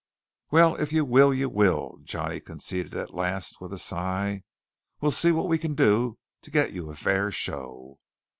[0.49, 4.41] "Well, if you will, you will," Johnny conceded at last, with a sigh.
[4.99, 7.99] "We'll see what we can do to get you a fair show."